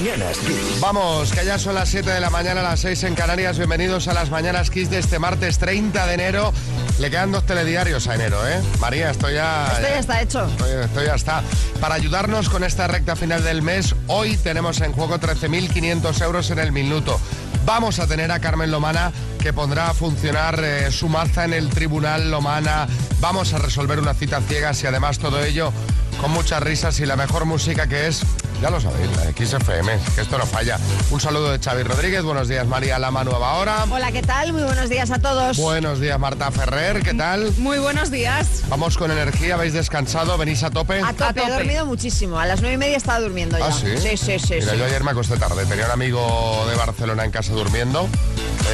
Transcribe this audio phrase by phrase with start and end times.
[0.00, 0.80] Mañanas Kiss.
[0.80, 3.58] Vamos, que ya son las 7 de la mañana, las 6 en Canarias.
[3.58, 6.54] Bienvenidos a las mañanas Kiss de este martes 30 de enero.
[6.98, 8.60] Le quedan dos telediarios a enero, ¿eh?
[8.80, 9.66] María, esto ya...
[9.66, 10.46] Esto ya está hecho.
[10.46, 11.42] Esto, esto ya está.
[11.80, 16.60] Para ayudarnos con esta recta final del mes, hoy tenemos en juego 13.500 euros en
[16.60, 17.20] el minuto.
[17.66, 21.68] Vamos a tener a Carmen Lomana que pondrá a funcionar eh, su maza en el
[21.68, 22.88] Tribunal Lomana.
[23.20, 25.72] Vamos a resolver una cita ciegas y además todo ello
[26.20, 28.22] con muchas risas y la mejor música que es,
[28.60, 30.78] ya lo sabéis, la XFM, que esto no falla.
[31.10, 33.84] Un saludo de Xavi Rodríguez, buenos días María Lama Nueva Hora.
[33.90, 34.52] Hola, ¿qué tal?
[34.52, 35.56] Muy buenos días a todos.
[35.56, 37.52] Buenos días Marta Ferrer, ¿qué tal?
[37.58, 38.62] Muy buenos días.
[38.68, 40.36] Vamos con energía, ¿habéis descansado?
[40.36, 41.00] ¿Venís a tope?
[41.00, 41.52] A tope, tope.
[41.52, 42.38] dormido muchísimo.
[42.38, 43.66] A las nueve y media estaba durmiendo ya.
[43.66, 43.96] ¿Ah, sí?
[43.96, 44.54] Sí, sí, sí.
[44.54, 44.78] Mira, sí.
[44.78, 45.64] yo ayer me acosté tarde.
[45.64, 48.08] Tenía un amigo de Barcelona en casa durmiendo,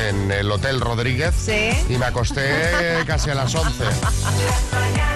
[0.09, 1.35] en el Hotel Rodríguez.
[1.37, 1.71] Sí.
[1.89, 3.85] Y me acosté casi a las 11.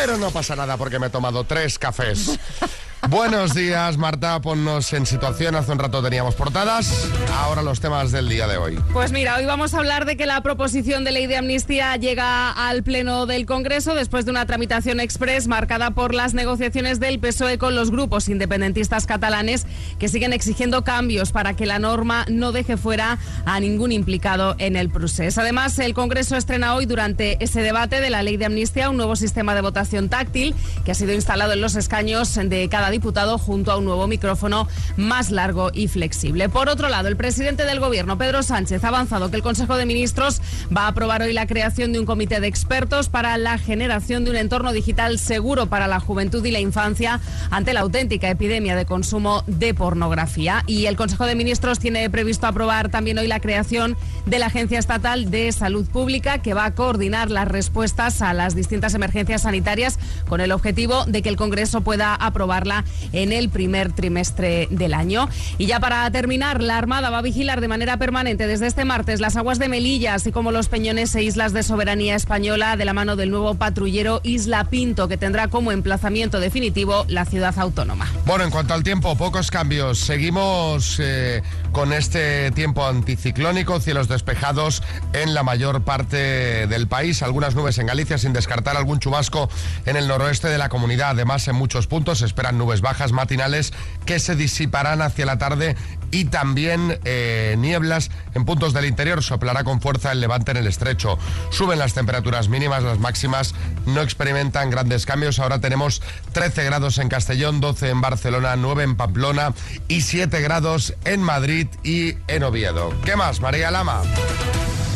[0.00, 2.38] Pero no pasa nada porque me he tomado tres cafés.
[3.10, 4.40] Buenos días, Marta.
[4.40, 5.56] Ponnos en situación.
[5.56, 7.08] Hace un rato teníamos portadas.
[7.34, 8.78] Ahora los temas del día de hoy.
[8.92, 12.52] Pues mira, hoy vamos a hablar de que la proposición de ley de amnistía llega
[12.52, 17.58] al Pleno del Congreso después de una tramitación express marcada por las negociaciones del PSOE
[17.58, 19.66] con los grupos independentistas catalanes
[19.98, 24.76] que siguen exigiendo cambios para que la norma no deje fuera a ningún implicado en
[24.76, 25.36] el procés.
[25.36, 29.16] Además, el Congreso estrena hoy durante ese debate de la ley de amnistía un nuevo
[29.16, 32.99] sistema de votación táctil que ha sido instalado en los escaños de cada diputado
[33.38, 36.48] junto a un nuevo micrófono más largo y flexible.
[36.48, 39.86] Por otro lado, el presidente del Gobierno, Pedro Sánchez, ha avanzado que el Consejo de
[39.86, 40.40] Ministros
[40.74, 44.30] va a aprobar hoy la creación de un comité de expertos para la generación de
[44.30, 47.20] un entorno digital seguro para la juventud y la infancia
[47.50, 50.62] ante la auténtica epidemia de consumo de pornografía.
[50.66, 54.78] Y el Consejo de Ministros tiene previsto aprobar también hoy la creación de la Agencia
[54.78, 59.98] Estatal de Salud Pública que va a coordinar las respuestas a las distintas emergencias sanitarias
[60.28, 62.79] con el objetivo de que el Congreso pueda aprobarla
[63.12, 65.28] en el primer trimestre del año.
[65.58, 69.20] Y ya para terminar, la Armada va a vigilar de manera permanente desde este martes
[69.20, 72.92] las aguas de Melilla, así como los peñones e islas de soberanía española de la
[72.92, 78.08] mano del nuevo patrullero Isla Pinto, que tendrá como emplazamiento definitivo la ciudad autónoma.
[78.26, 79.98] Bueno, en cuanto al tiempo, pocos cambios.
[79.98, 81.42] Seguimos eh,
[81.72, 84.82] con este tiempo anticiclónico, cielos despejados
[85.12, 89.48] en la mayor parte del país, algunas nubes en Galicia sin descartar algún chubasco
[89.86, 91.10] en el noroeste de la comunidad.
[91.10, 93.72] Además, en muchos puntos se esperan nubes bajas matinales
[94.06, 95.76] que se disiparán hacia la tarde
[96.10, 99.22] y también eh, nieblas en puntos del interior.
[99.22, 101.18] Soplará con fuerza el levante en el estrecho.
[101.50, 103.54] Suben las temperaturas mínimas, las máximas
[103.86, 105.38] no experimentan grandes cambios.
[105.38, 109.54] Ahora tenemos 13 grados en Castellón, 12 en Barcelona, 9 en Pamplona
[109.88, 112.94] y 7 grados en Madrid y en Oviedo.
[113.04, 114.02] ¿Qué más, María Lama?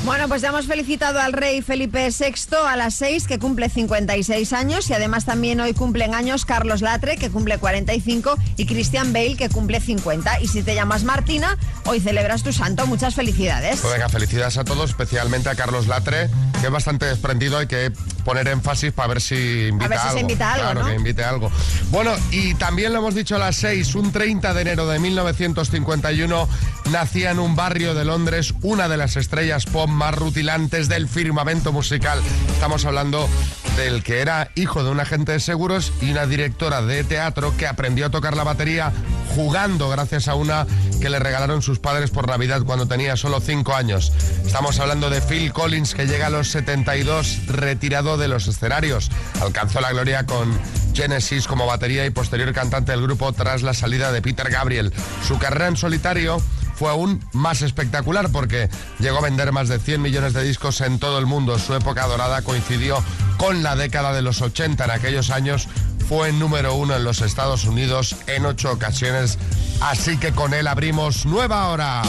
[0.04, 4.52] Bueno, pues ya hemos felicitado al rey Felipe VI a las 6, que cumple 56
[4.52, 9.36] años, y además también hoy cumplen años Carlos Latre, que cumple 45, y Christian Bale,
[9.36, 10.42] que cumple 50.
[10.42, 11.56] Y si te llamas Martina,
[11.86, 12.86] hoy celebras tu santo.
[12.86, 13.80] Muchas felicidades.
[13.80, 17.58] Pues venga, felicidades a todos, especialmente a Carlos Latre, que es bastante desprendido.
[17.58, 17.92] Hay que
[18.24, 20.20] poner énfasis para ver si invita A ver si se algo.
[20.20, 20.88] invita algo, Claro, ¿no?
[20.88, 21.52] que invite algo.
[21.90, 26.48] Bueno, y también lo hemos dicho a las 6, un 30 de enero de 1951
[26.90, 31.72] nacía en un barrio de Londres una de las estrellas pop más rutilantes del firmamento
[31.72, 32.20] musical.
[32.52, 33.28] Estamos hablando
[33.76, 37.66] del que era hijo de un agente de seguros y una directora de teatro que
[37.66, 38.92] aprendió a tocar la batería
[39.34, 40.66] jugando gracias a una
[41.00, 44.12] que le regalaron sus padres por Navidad cuando tenía solo 5 años.
[44.46, 49.10] Estamos hablando de Phil Collins que llega a los 72 retirado de los escenarios.
[49.40, 50.52] Alcanzó la gloria con
[50.94, 54.92] Genesis como batería y posterior cantante del grupo tras la salida de Peter Gabriel.
[55.26, 56.40] Su carrera en solitario
[56.74, 60.98] fue aún más espectacular porque llegó a vender más de 100 millones de discos en
[60.98, 61.58] todo el mundo.
[61.58, 63.02] Su época dorada coincidió
[63.36, 64.84] con la década de los 80.
[64.84, 65.68] En aquellos años
[66.08, 69.38] fue número uno en los Estados Unidos en ocho ocasiones.
[69.80, 72.02] Así que con él abrimos nueva hora.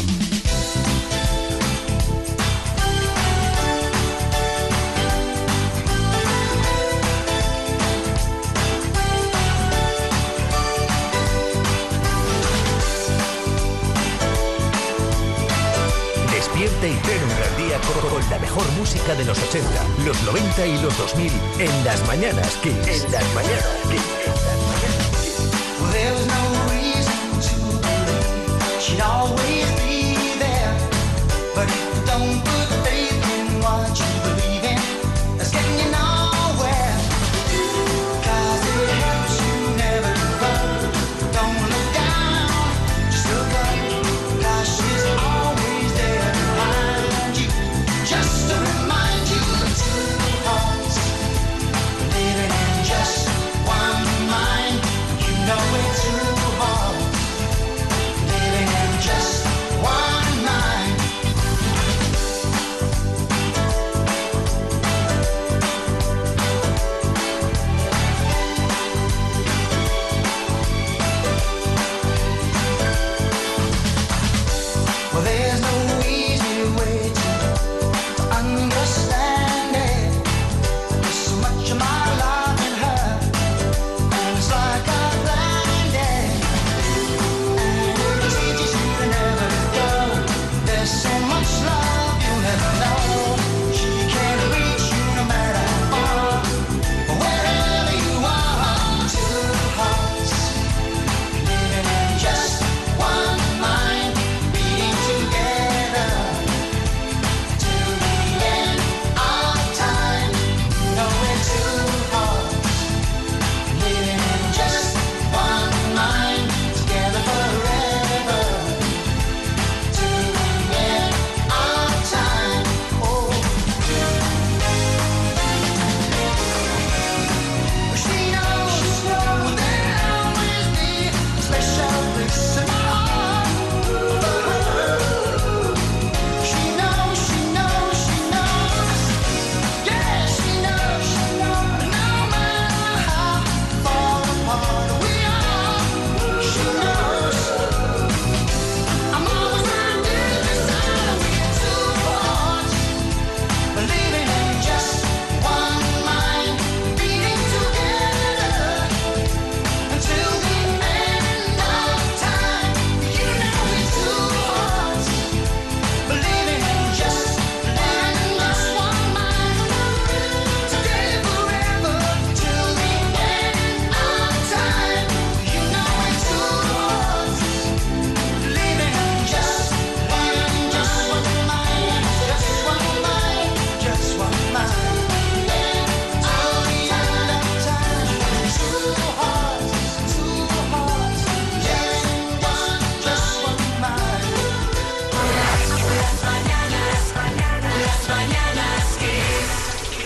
[16.86, 19.68] Despierta y ten un gran día con, con la mejor música de los 80,
[20.06, 22.74] los 90 y los 2000 en las mañanas Kiss.
[22.88, 24.02] En las mañanas Kiss.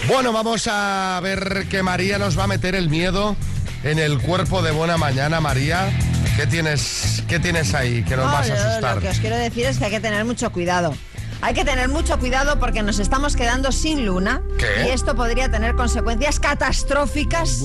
[0.09, 3.35] Bueno, vamos a ver que María nos va a meter el miedo
[3.83, 5.91] en el cuerpo de buena mañana, María.
[6.35, 8.95] ¿Qué tienes, qué tienes ahí que nos No, vas a asustar?
[8.95, 10.95] Lo que os quiero decir es que hay que tener mucho cuidado.
[11.41, 14.87] Hay que tener mucho cuidado porque nos estamos quedando sin luna ¿Qué?
[14.87, 17.63] y esto podría tener consecuencias catastróficas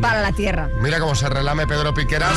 [0.00, 0.68] para la Tierra.
[0.82, 2.34] Mira cómo se relame Pedro Piqueras.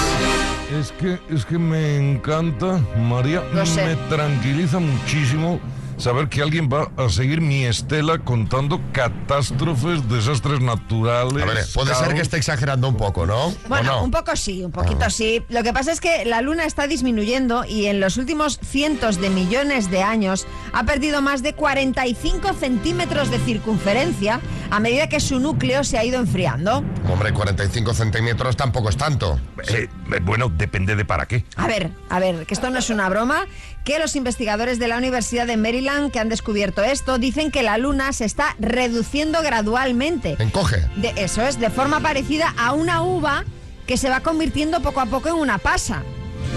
[0.80, 3.86] Es que, es que me encanta, María, Lo sé.
[3.86, 5.60] me tranquiliza muchísimo
[5.98, 11.44] saber que alguien va a seguir mi estela contando catástrofes, desastres naturales.
[11.44, 13.48] A ver, puede ser que esté exagerando un poco, ¿no?
[13.48, 14.04] ¿O Bueno, no?
[14.04, 15.44] un poco sí, un poquito sí.
[15.50, 19.30] Lo que pasa es que la Luna está disminuyendo y en los últimos cientos de
[19.30, 25.40] millones de años ha perdido más de 45 centímetros de circunferencia a medida que su
[25.40, 26.84] núcleo se ha ido enfriando.
[27.10, 29.40] Hombre, 45 centímetros tampoco es tanto.
[29.68, 31.46] Eh, eh, bueno, depende de para qué.
[31.56, 33.46] A ver, a ver, que esto no es una broma,
[33.86, 37.78] que los investigadores de la Universidad de Maryland que han descubierto esto dicen que la
[37.78, 40.36] Luna se está reduciendo gradualmente.
[40.40, 40.84] Encoge.
[40.98, 43.46] De, eso es, de forma parecida a una uva
[43.86, 46.04] que se va convirtiendo poco a poco en una pasa.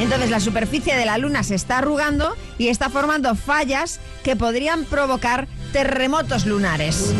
[0.00, 4.84] Entonces la superficie de la Luna se está arrugando y está formando fallas que podrían
[4.86, 7.12] provocar terremotos lunares.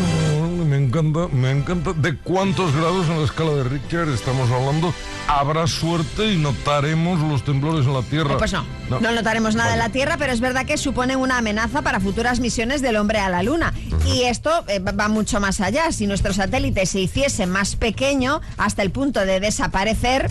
[0.65, 1.93] Me encanta, me encanta.
[1.93, 4.93] ¿De cuántos grados en la escala de Richter estamos hablando?
[5.29, 8.35] Habrá suerte y notaremos los temblores en la Tierra.
[8.35, 11.39] Eh, Pues no, no, notaremos nada en la Tierra, pero es verdad que suponen una
[11.39, 13.73] amenaza para futuras misiones del hombre a la Luna.
[14.07, 15.93] Y esto eh, va mucho más allá.
[15.93, 20.31] Si nuestro satélite se hiciese más pequeño hasta el punto de desaparecer,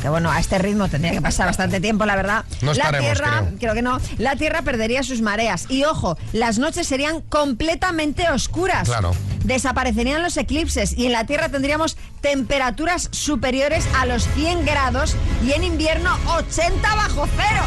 [0.00, 2.44] que bueno, a este ritmo tendría que pasar bastante tiempo, la verdad.
[2.62, 3.74] No la Tierra, creo.
[3.74, 5.66] que no, la Tierra perdería sus mareas.
[5.68, 8.88] Y ojo, las noches serían completamente oscuras.
[8.88, 9.12] Claro.
[9.44, 15.52] Desaparecerían los eclipses y en la Tierra tendríamos temperaturas superiores a los 100 grados y
[15.52, 17.62] en invierno 80 bajo cero.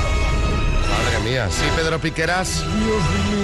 [0.89, 1.47] Madre mía.
[1.49, 2.59] Sí, Pedro Piqueras.
[2.59, 3.42] Dios mío,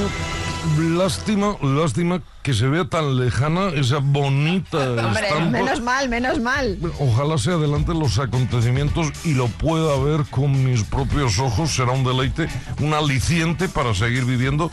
[0.78, 5.50] lástima, lástima que se vea tan lejana esa bonita Hombre, estampa.
[5.51, 6.78] menos mal, menos mal.
[7.00, 11.72] Ojalá se adelanten los acontecimientos y lo pueda ver con mis propios ojos.
[11.72, 12.48] Será un deleite,
[12.82, 14.72] un aliciente para seguir viviendo.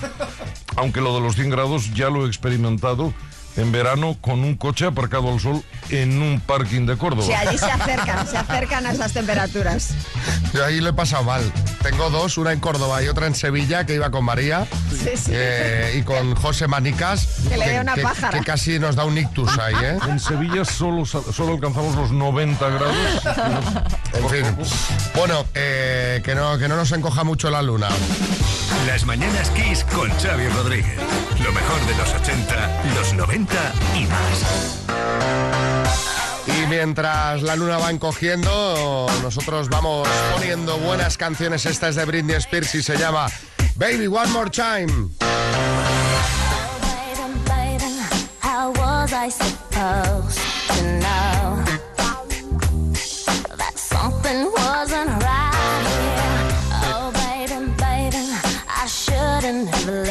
[0.76, 3.12] Aunque lo de los 100 grados ya lo he experimentado
[3.56, 7.24] en verano con un coche aparcado al sol en un parking de Córdoba.
[7.26, 9.90] Sí, allí se acercan, se acercan a esas temperaturas.
[10.52, 11.42] Yo ahí lo he pasado mal.
[11.82, 15.30] Tengo dos, una en Córdoba y otra en Sevilla, que iba con María Sí, sí.
[15.32, 17.26] eh, y con José Manicas.
[17.48, 18.38] Que le dé una pájara.
[18.38, 19.98] que casi nos da un ictus ahí, ¿eh?
[20.08, 22.96] En Sevilla solo, solo alcanzamos los 90 grados.
[24.14, 24.66] En fin.
[25.14, 27.88] Bueno, eh, que, no, que no nos encoja mucho la luna.
[28.86, 30.96] Las mañanas Kiss con Xavi Rodríguez.
[31.42, 33.54] Lo mejor de los 80, los 90
[33.96, 34.84] y más.
[36.46, 41.66] Y mientras la luna va encogiendo, nosotros vamos poniendo buenas canciones.
[41.66, 43.26] Esta es de Britney Spears y se llama
[43.74, 45.10] Baby One More Time.
[46.80, 48.00] Baby, baby,
[48.40, 50.38] how was I supposed
[50.68, 51.65] to know
[59.46, 60.05] can never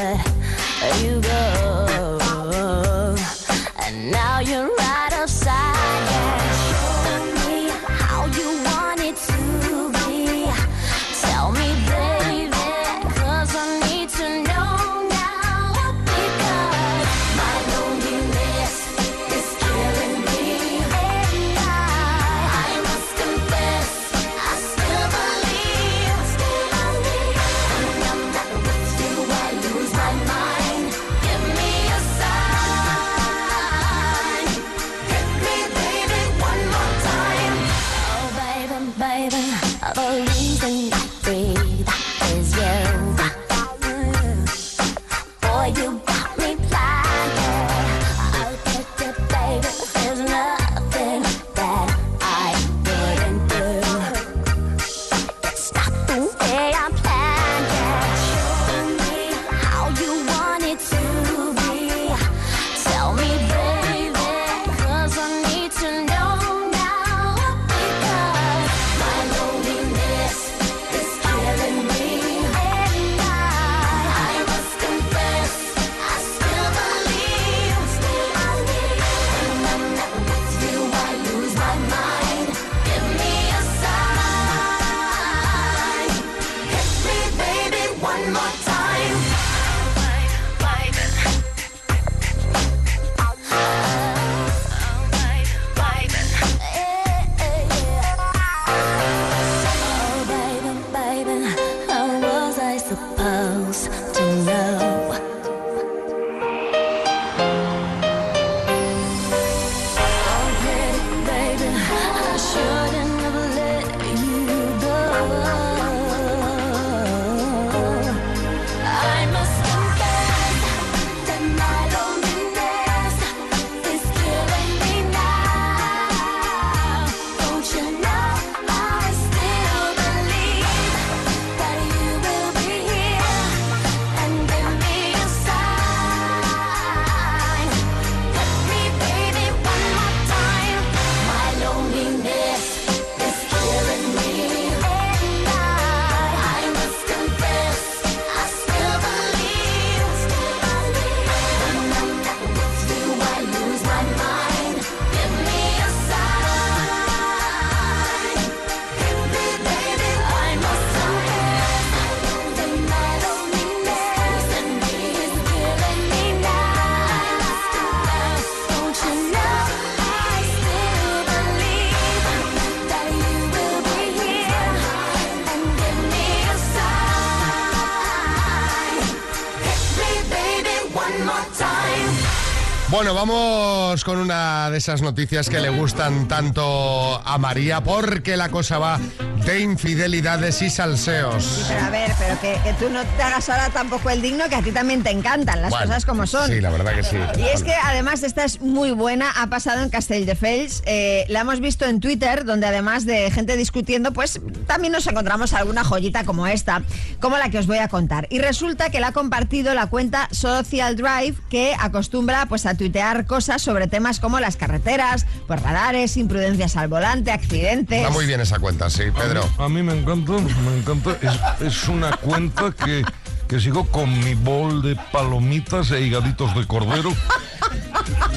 [184.04, 189.00] con una de esas noticias que le gustan tanto a María, porque la cosa va
[189.46, 191.66] de infidelidades y salseos.
[191.68, 194.56] Pero a ver, pero que, que tú no te hagas ahora tampoco el digno, que
[194.56, 196.50] a ti también te encantan las Bueno, cosas como son.
[196.50, 197.18] Sí, la verdad que sí.
[197.38, 201.60] Y es que además esta es muy buena, ha pasado en Castelldefels, eh, la hemos
[201.60, 206.48] visto en Twitter, donde además de gente discutiendo, pues también nos encontramos alguna joyita como
[206.48, 206.82] esta,
[207.20, 208.28] como la que os voy a contar.
[208.32, 213.26] Y resulta que la ha compartido la cuenta Social Drive, que acostumbra pues a tuitear
[213.26, 218.00] cosas sobre temas como las carreteras, pues radares, imprudencias al volante, accidentes.
[218.00, 219.35] Está muy bien esa cuenta, sí, Pedro.
[219.58, 221.18] A mí me encanta, me encanta.
[221.60, 223.04] Es, una cuenta que,
[223.48, 227.12] que sigo con mi bol de palomitas e higaditos de cordero.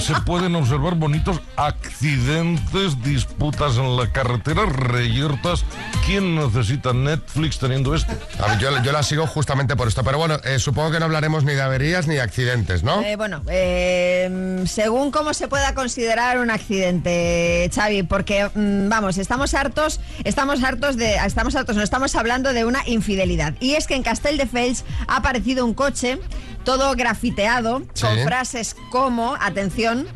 [0.00, 5.64] Se pueden observar bonitos accidentes, disputas en la carretera, reyertas.
[6.06, 8.12] ¿Quién necesita Netflix teniendo esto?
[8.40, 10.02] A ver, yo, yo la sigo justamente por esto.
[10.04, 13.02] Pero bueno, eh, supongo que no hablaremos ni de averías ni de accidentes, ¿no?
[13.02, 19.52] Eh, bueno, eh, según cómo se pueda considerar un accidente, Xavi, porque mm, vamos, estamos
[19.54, 23.54] hartos, estamos hartos de, estamos hartos, no estamos hablando de una infidelidad.
[23.60, 26.18] Y es que en Castelldefels ha aparecido un coche
[26.68, 28.04] todo grafiteado Sí.
[28.04, 30.06] con frases como, atención,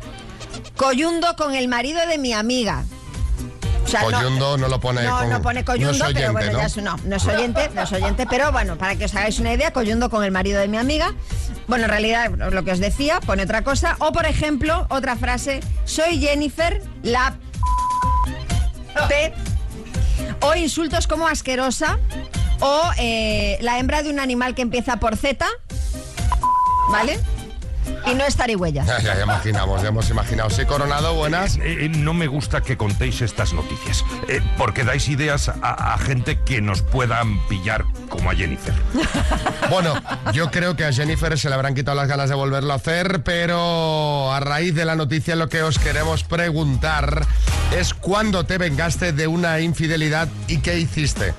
[0.77, 2.83] coyundo con el marido de mi amiga.
[3.83, 6.51] O sea, no- Coyundo no lo pone no, con- no pone coyundo, oyente, pero bueno,
[6.51, 6.59] ¿no?
[6.59, 9.39] ya es, no, no es oyente, no es oyente, pero bueno, para que os hagáis
[9.39, 11.15] una idea, coyundo con el marido de mi amiga.
[11.67, 13.95] Bueno, en realidad, lo que os decía, pone otra cosa.
[13.99, 17.33] O, por ejemplo, otra frase, soy Jennifer, la
[19.09, 19.33] P.
[20.41, 21.97] O insultos como asquerosa.
[22.59, 25.45] O eh, la hembra de un animal que empieza por Z.
[26.93, 27.19] ¿Vale?
[28.05, 28.85] Y no es tarigüeya.
[28.85, 30.51] Ya, ya, ya imaginamos, ya hemos imaginado.
[30.51, 31.57] Sí, Coronado, buenas.
[31.57, 35.97] Eh, eh, no me gusta que contéis estas noticias, eh, porque dais ideas a, a
[35.97, 38.73] gente que nos puedan pillar como a Jennifer.
[39.69, 39.95] Bueno,
[40.33, 43.23] yo creo que a Jennifer se le habrán quitado las ganas de volverlo a hacer,
[43.23, 47.25] pero a raíz de la noticia lo que os queremos preguntar
[47.75, 51.33] es cuándo te vengaste de una infidelidad y qué hiciste.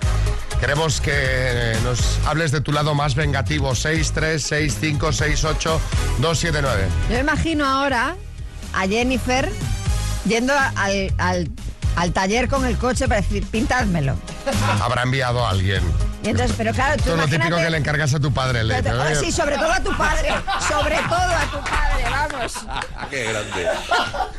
[0.61, 3.75] Queremos que nos hables de tu lado más vengativo.
[3.75, 5.81] 6, 3, 6, 5, 6, 8,
[6.21, 6.85] 2, 7, 9.
[7.11, 8.17] Yo imagino ahora
[8.73, 9.51] a Jennifer
[10.27, 10.55] yendo
[11.19, 11.51] al-
[11.97, 14.17] al taller con el coche para decir, pintádmelo.
[14.83, 15.83] Habrá enviado a alguien.
[16.23, 18.65] Y entonces, pero claro, tú Esto es lo típico que le encargas a tu padre.
[18.65, 20.31] Le Pero- oh, "Oye, sí, sobre todo a tu padre.
[20.67, 22.53] Sobre todo a tu padre, vamos.
[23.11, 23.69] ¡Qué grande!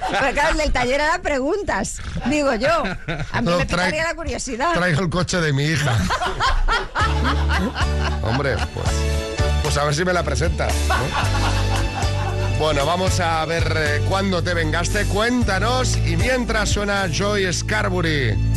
[0.09, 2.83] Pero claro, el del taller era preguntas, digo yo.
[3.31, 4.73] A mí No, me trae- picaría la curiosidad.
[4.73, 5.93] Traigo el coche de mi hija.
[8.23, 8.87] Hombre, pues,
[9.63, 10.67] pues a ver si me la presenta.
[10.67, 11.94] ¿no?
[12.57, 15.05] Bueno, vamos a ver eh, cuándo te vengaste.
[15.05, 15.97] Cuéntanos.
[16.05, 18.55] Y mientras suena Joy Scarbury.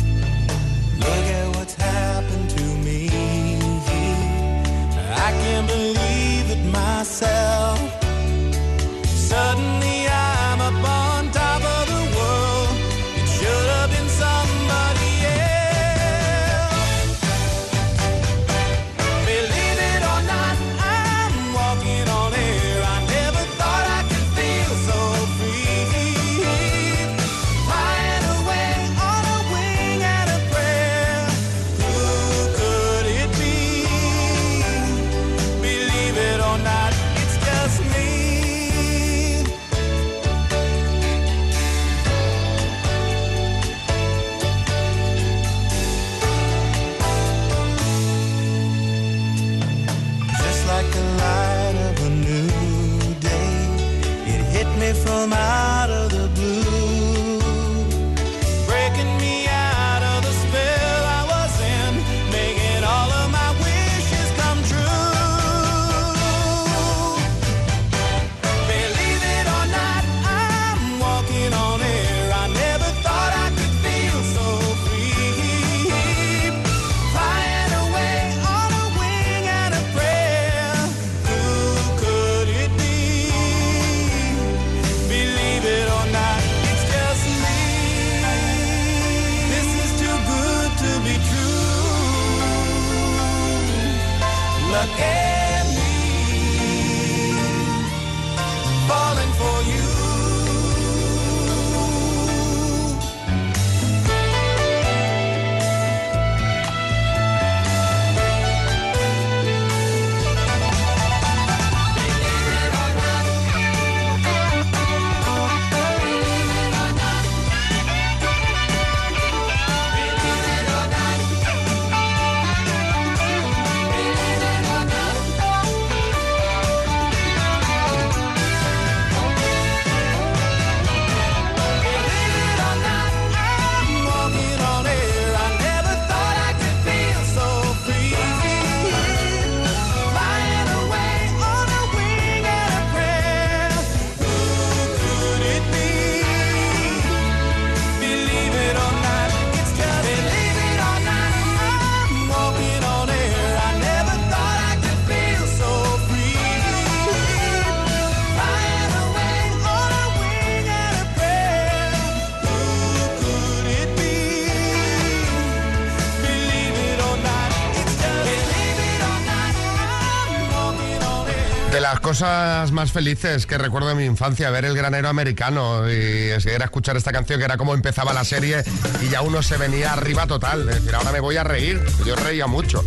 [172.19, 176.97] Cosas más felices que recuerdo de mi infancia, ver el granero americano y era escuchar
[176.97, 178.61] esta canción que era como empezaba la serie
[179.01, 180.67] y ya uno se venía arriba total.
[180.67, 181.81] Es decir, ahora me voy a reír.
[182.05, 182.83] Yo reía mucho.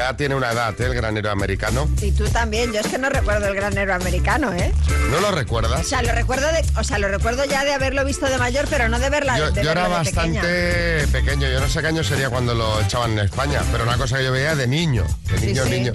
[0.00, 0.86] Ya tiene una edad, ¿eh?
[0.86, 1.86] el granero americano.
[2.00, 4.72] Y tú también, yo es que no recuerdo el granero americano, ¿eh?
[5.10, 5.86] ¿No lo O recuerdas?
[5.86, 8.88] sea, lo recuerdo de, o sea, lo recuerdo ya de haberlo visto de mayor, pero
[8.88, 9.98] no de verla Yo, de yo era pequeña.
[9.98, 13.98] bastante pequeño, yo no sé qué año sería cuando lo echaban en España, pero una
[13.98, 15.70] cosa que yo veía de niño, de Sí, niño, sí.
[15.70, 15.92] niño.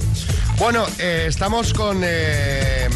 [0.59, 2.87] Bueno, eh, estamos con, eh,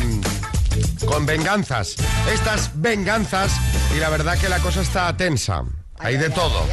[1.07, 1.95] con venganzas.
[2.31, 3.51] Estas venganzas,
[3.95, 5.63] y la verdad que la cosa está tensa.
[5.99, 6.65] Hay de todo.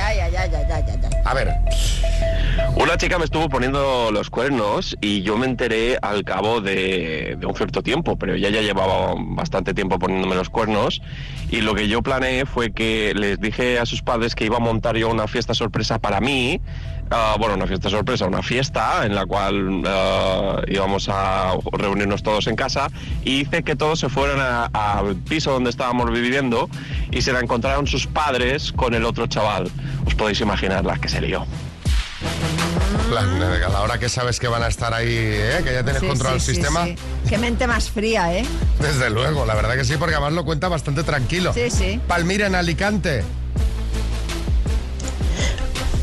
[1.24, 1.52] A ver,
[2.76, 7.46] Una chica me estuvo poniendo los cuernos y yo me enteré al cabo de, de
[7.46, 11.02] un cierto tiempo, pero ella ya llevaba bastante tiempo poniéndome los cuernos
[11.50, 14.60] y lo que yo planeé fue que les dije a sus padres que iba a
[14.60, 16.60] montar yo una fiesta sorpresa para mí,
[17.10, 22.46] ah, bueno, una fiesta sorpresa, una fiesta en la cual ah, íbamos a reunirnos todos
[22.46, 22.88] en casa
[23.24, 26.68] y hice que todos se fueran a- al piso donde estábamos viviendo
[27.10, 29.70] y se la encontraron sus padres con el otro chaval.
[30.06, 31.46] Os podéis imaginar la que se lió.
[33.08, 35.60] eh, a la hora que sabes que van a estar ahí, ¿eh?
[35.64, 36.96] que ya tienes Sí, controlado sí, el sí, sistema, sí.
[37.28, 38.44] Qué mente más fría, ¿eh?
[38.80, 41.52] desde luego, la verdad que sí, porque además lo cuenta bastante tranquilo.
[41.54, 42.00] Sí, sí.
[42.08, 43.22] Palmira en Alicante.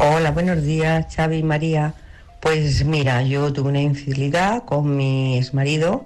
[0.05, 1.93] Hola, buenos días, Xavi y María.
[2.41, 6.05] Pues mira, yo tuve una infidelidad con mi exmarido.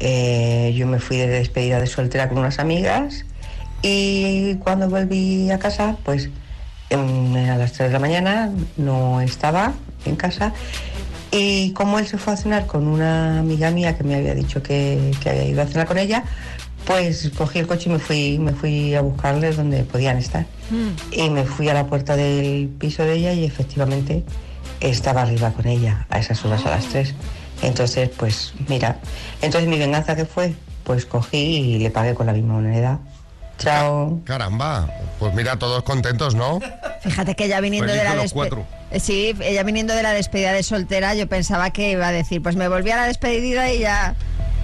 [0.00, 3.24] Eh, yo me fui de despedida de soltera con unas amigas
[3.80, 6.28] y cuando volví a casa, pues
[6.90, 9.72] a las 3 de la mañana no estaba
[10.04, 10.52] en casa
[11.30, 14.62] y como él se fue a cenar con una amiga mía que me había dicho
[14.62, 16.22] que había ido a cenar con ella,
[16.88, 20.46] pues cogí el coche y me fui, me fui a buscarles donde podían estar.
[21.12, 24.24] Y me fui a la puerta del piso de ella y efectivamente
[24.80, 27.14] estaba arriba con ella a esas horas a las 3.
[27.60, 29.00] Entonces, pues mira,
[29.42, 33.00] entonces mi venganza que fue, pues cogí y le pagué con la misma moneda.
[33.58, 34.22] Chao.
[34.24, 36.58] Caramba, pues mira, todos contentos, ¿no?
[37.02, 38.32] Fíjate que ella viniendo de la despedida.
[38.32, 38.66] cuatro.
[38.98, 42.56] Sí, ella viniendo de la despedida de soltera, yo pensaba que iba a decir, pues
[42.56, 44.14] me volví a la despedida y ya.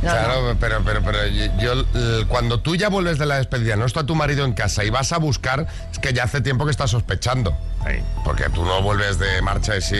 [0.05, 0.61] No, claro, no.
[0.61, 4.14] pero, pero, pero yo, eh, cuando tú ya vuelves de la despedida, no está tu
[4.14, 7.57] marido en casa y vas a buscar, es que ya hace tiempo que estás sospechando.
[8.25, 9.97] Porque tú no vuelves de marcha y si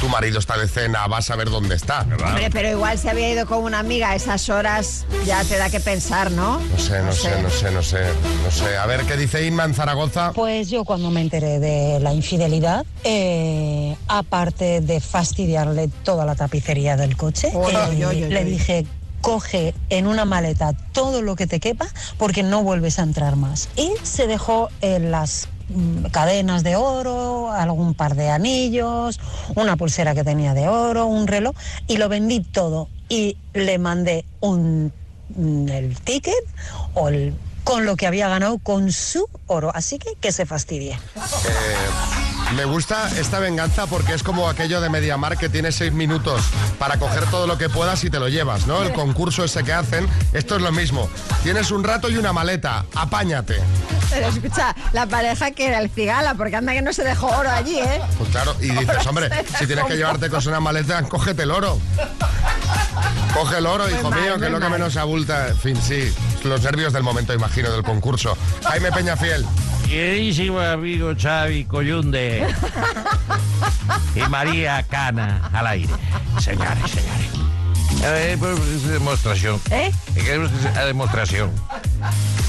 [0.00, 2.00] tu marido está de cena, vas a ver dónde está.
[2.02, 5.70] Hombre, pero igual se había ido con una amiga a esas horas, ya te da
[5.70, 6.60] que pensar, ¿no?
[6.60, 8.04] No sé, no, sé, no sé, no sé,
[8.44, 8.76] no sé.
[8.76, 10.32] A ver, ¿qué dice Inma en Zaragoza?
[10.34, 16.96] Pues yo cuando me enteré de la infidelidad, eh, aparte de fastidiarle toda la tapicería
[16.96, 18.84] del coche, Oy, eh, oy, oy, oy, le dije,
[19.22, 21.86] coge en una maleta todo lo que te quepa
[22.18, 23.70] porque no vuelves a entrar más.
[23.76, 29.18] Y se dejó en las mm, cadenas de oro, algún par de anillos,
[29.54, 31.54] una pulsera que tenía de oro, un reloj,
[31.86, 32.88] y lo vendí todo.
[33.08, 34.92] Y le mandé un,
[35.36, 36.34] mm, el ticket
[37.08, 39.70] el- con lo que había ganado con su oro.
[39.72, 40.98] Así que que se fastidie.
[41.14, 42.21] Eh,
[42.54, 46.42] me gusta esta venganza porque es como aquello de Mediamar que tiene seis minutos
[46.78, 48.82] para coger todo lo que puedas y te lo llevas, ¿no?
[48.82, 51.08] El concurso ese que hacen, esto es lo mismo.
[51.42, 53.60] Tienes un rato y una maleta, apáñate.
[54.10, 57.50] Pero escucha, la pareja que era el cigala, porque anda que no se dejó oro
[57.50, 58.00] allí, ¿eh?
[58.18, 61.78] Pues claro, y dices, hombre, si tienes que llevarte en una maleta, cógete el oro.
[63.34, 65.48] Coge el oro, hijo mal, mío, que es lo que menos abulta.
[65.48, 68.36] En fin, sí, los nervios del momento, imagino, del concurso.
[68.64, 69.46] Jaime Peñafiel.
[69.92, 72.46] Queridísimo amigo Xavi Coyunde
[74.14, 75.92] y María Cana al aire.
[76.40, 77.26] Señores, señores.
[78.02, 79.60] Eh, pues, es demostración.
[79.70, 79.92] ¿Eh?
[80.14, 81.50] Queremos que sea demostración.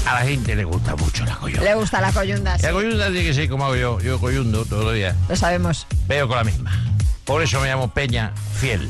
[0.06, 1.64] A la gente le gusta mucho la coyunda.
[1.64, 4.00] Le gusta la coyunda, sí, La coyunda tiene que ser como hago yo.
[4.00, 5.14] Yo coyundo todos los días.
[5.28, 5.86] lo sabemos.
[6.08, 6.72] Veo con la misma.
[7.26, 8.88] Por eso me llamo Peña Fiel.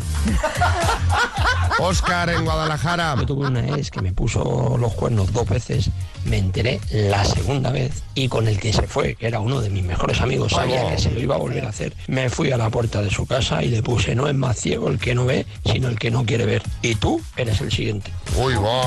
[1.80, 3.16] Oscar en Guadalajara.
[3.16, 5.90] Yo tuve una ex que me puso los cuernos dos veces,
[6.24, 9.70] me enteré la segunda vez y con el que se fue, que era uno de
[9.70, 11.94] mis mejores amigos, sabía que se lo iba a volver a hacer.
[12.06, 14.88] Me fui a la puerta de su casa y le puse, no es más ciego
[14.88, 16.62] el que no ve, sino el que no quiere ver.
[16.82, 18.12] Y tú eres el siguiente.
[18.36, 18.82] Uy, va.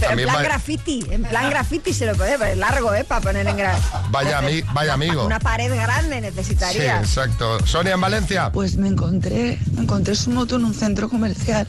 [0.00, 3.04] Pero en plan va- graffiti, en plan graffiti se lo puede, pero es largo, ¿eh?
[3.04, 3.78] Para poner en gra...
[4.10, 5.24] Vaya, ami- vaya amigo.
[5.24, 6.98] Una pared grande Sí, necesitaría.
[7.00, 7.64] exacto.
[7.66, 8.50] Sonia en Valencia.
[8.52, 11.66] Pues me encontré, me encontré su moto en un centro comercial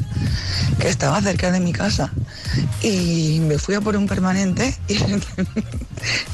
[0.79, 2.11] que estaba cerca de mi casa
[2.81, 4.48] y me fui a por un permanente
[4.87, 4.97] y,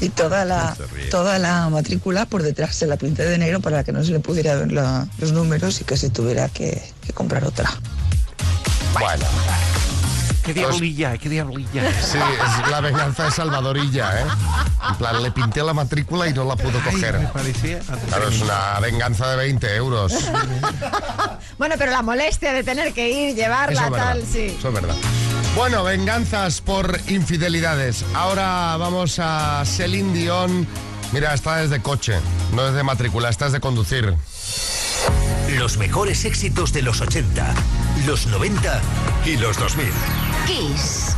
[0.00, 0.76] y toda la
[1.10, 4.20] toda la matrícula por detrás se la pinté de negro para que no se le
[4.20, 7.70] pudiera ver la- los números y que se tuviera que, que comprar otra.
[8.98, 9.24] Bueno.
[10.44, 11.82] Qué diablilla, qué diablilla.
[12.00, 14.24] Sí, es la venganza de Salvadorilla, ¿eh?
[14.90, 17.18] En plan, le pinté la matrícula y no la pudo coger.
[17.18, 17.80] me parecía.
[18.06, 20.14] Claro, es una venganza de 20 euros.
[21.58, 24.06] Bueno, pero la molestia de tener que ir, llevarla, Eso es verdad.
[24.12, 24.54] tal, sí.
[24.58, 24.94] Eso es verdad.
[25.56, 28.04] Bueno, venganzas por infidelidades.
[28.14, 30.68] Ahora vamos a Celine Dion.
[31.12, 32.18] Mira, esta es de coche,
[32.52, 34.14] no es de matrícula, esta es de conducir.
[35.58, 37.54] Los mejores éxitos de los 80,
[38.04, 38.82] los 90
[39.24, 39.86] y los 2000.
[40.46, 41.16] Kiss.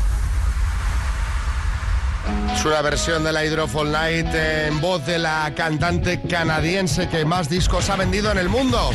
[2.55, 7.49] Es una versión de la Hydrophone Night en voz de la cantante canadiense que más
[7.49, 8.93] discos ha vendido en el mundo.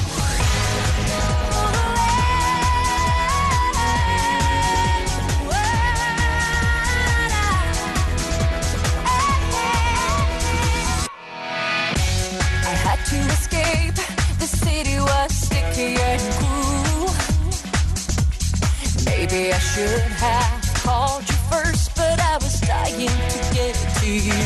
[19.53, 24.41] I should have called you first, but I was dying to get to you.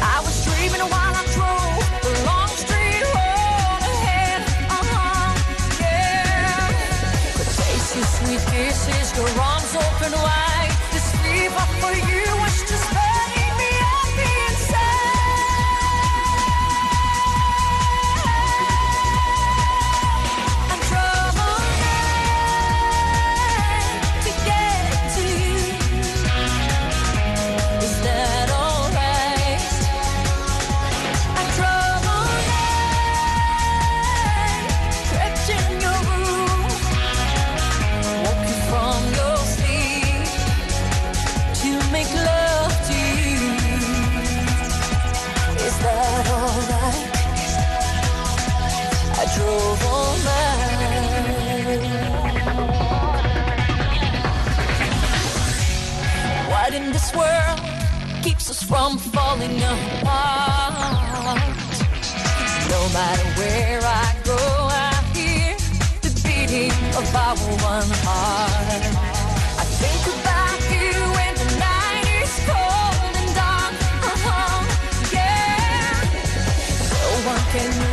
[0.00, 4.42] I was dreaming while I drove the long straight road ahead.
[4.70, 5.34] Uh-huh,
[5.82, 6.70] yeah.
[7.34, 10.70] Could taste your sweet kisses, your arms open wide.
[10.92, 12.21] This fever for you
[56.74, 57.60] In this world
[58.22, 61.36] keeps us from falling apart?
[62.70, 65.54] No matter where I go, I hear
[66.00, 68.84] the beating of our one heart.
[69.60, 73.74] I think about you when the night is cold and dark.
[74.08, 74.64] Uh-huh,
[75.12, 75.92] yeah.
[76.88, 77.91] No one can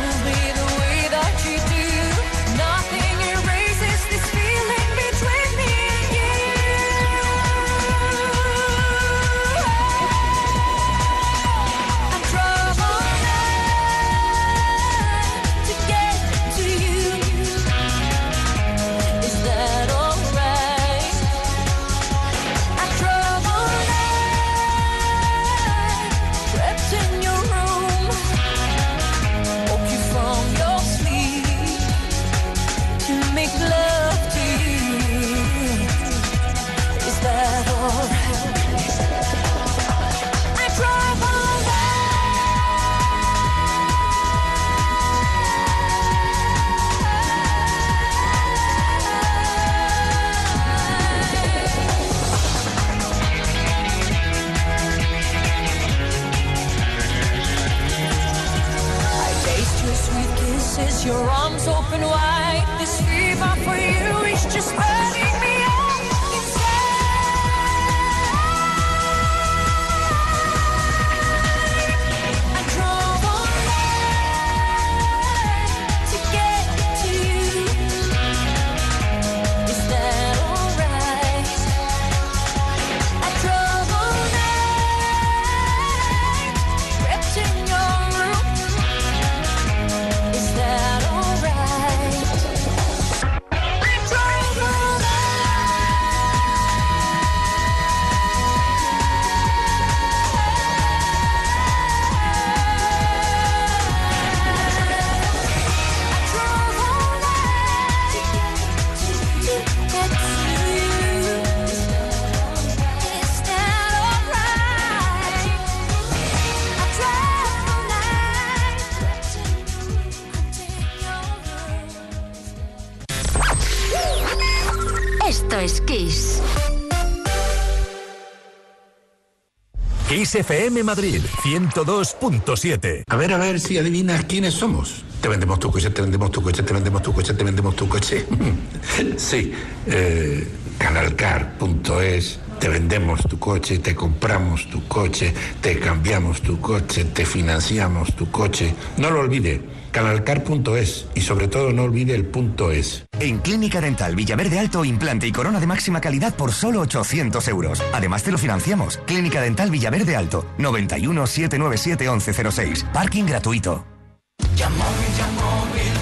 [130.30, 133.02] Kiss FM Madrid 102.7.
[133.08, 135.02] A ver, a ver si adivinas quiénes somos.
[135.20, 137.88] Te vendemos tu coche, te vendemos tu coche, te vendemos tu coche, te vendemos tu
[137.88, 138.26] coche.
[139.16, 139.52] sí,
[139.88, 140.46] eh,
[140.78, 148.14] canalcar.es Te vendemos tu coche, te compramos tu coche, te cambiamos tu coche, te financiamos
[148.14, 148.74] tu coche.
[148.98, 153.06] No lo olvide, canalcar.es y sobre todo no olvide el punto es.
[153.18, 157.82] En Clínica Dental Villaverde Alto, implante y corona de máxima calidad por solo 800 euros.
[157.94, 158.98] Además te lo financiamos.
[159.06, 162.86] Clínica Dental Villaverde Alto, 91 797 1106.
[162.92, 163.86] Parking gratuito.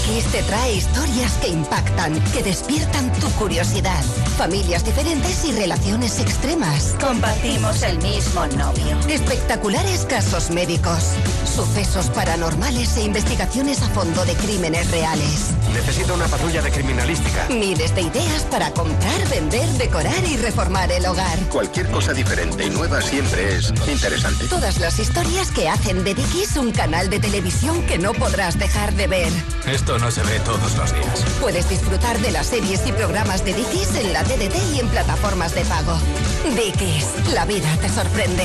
[0.00, 4.02] Dickies te trae historias que impactan, que despiertan tu curiosidad.
[4.38, 6.94] Familias diferentes y relaciones extremas.
[7.00, 8.98] Compartimos el mismo novio.
[9.08, 11.12] Espectaculares casos médicos.
[11.44, 15.50] Sucesos paranormales e investigaciones a fondo de crímenes reales.
[15.74, 17.46] Necesito una patrulla de criminalística.
[17.48, 21.38] Miles de ideas para comprar, vender, decorar y reformar el hogar.
[21.50, 24.46] Cualquier cosa diferente y nueva siempre es interesante.
[24.48, 28.94] Todas las historias que hacen de Dickies un canal de televisión que no podrás dejar
[28.94, 29.32] de ver.
[29.66, 31.24] Esto no se ve todos los días.
[31.40, 35.54] Puedes disfrutar de las series y programas de Dickies en la TDT y en plataformas
[35.54, 35.98] de pago.
[36.44, 38.44] Dickies, la vida te sorprende.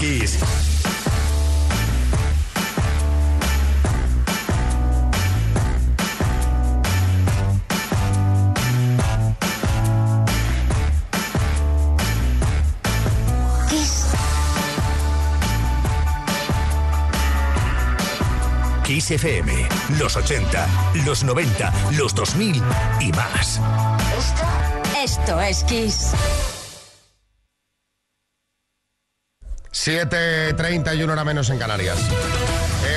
[0.00, 0.38] Kiss.
[18.98, 19.68] Kiss FM,
[20.00, 20.66] los 80,
[21.06, 22.56] los 90, los 2000
[22.98, 23.60] y más.
[25.00, 26.10] Esto es Kiss.
[29.70, 31.96] 7.31 hora menos en Canarias.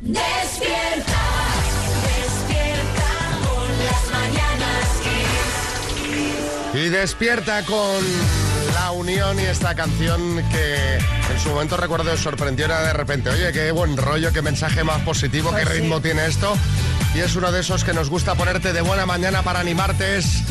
[0.00, 1.24] Despierta,
[2.06, 5.00] despierta con las mañanas.
[6.72, 8.04] Y despierta con
[8.74, 10.98] la unión y esta canción que
[11.32, 15.02] en su momento recuerdo sorprendió era de repente, oye, qué buen rollo, qué mensaje más
[15.02, 16.56] positivo, qué pues ritmo tiene esto
[17.16, 20.18] y es uno de esos que nos gusta ponerte de buena mañana para animarte.
[20.18, 20.42] Es